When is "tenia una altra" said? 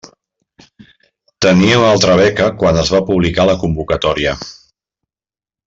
1.45-2.17